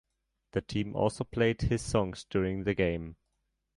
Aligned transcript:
The 0.53 0.61
team 0.61 0.95
also 0.95 1.23
played 1.23 1.61
his 1.61 1.83
songs 1.83 2.23
during 2.27 2.63
the 2.63 2.73
game. 2.73 3.17